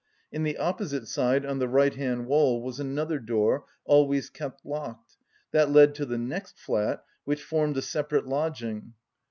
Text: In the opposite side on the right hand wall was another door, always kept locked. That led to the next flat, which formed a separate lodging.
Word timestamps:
In 0.31 0.41
the 0.41 0.57
opposite 0.57 1.07
side 1.07 1.45
on 1.45 1.59
the 1.59 1.67
right 1.67 1.93
hand 1.93 2.25
wall 2.25 2.59
was 2.63 2.79
another 2.79 3.19
door, 3.19 3.65
always 3.85 4.31
kept 4.31 4.65
locked. 4.65 5.15
That 5.51 5.69
led 5.69 5.93
to 5.93 6.07
the 6.07 6.17
next 6.17 6.57
flat, 6.57 7.05
which 7.23 7.43
formed 7.43 7.77
a 7.77 7.83
separate 7.83 8.25
lodging. 8.25 8.95